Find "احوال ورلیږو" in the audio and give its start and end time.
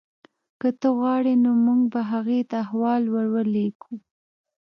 2.63-3.93